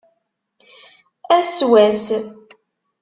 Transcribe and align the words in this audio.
Ass 1.37 1.55
wass. 1.69 2.03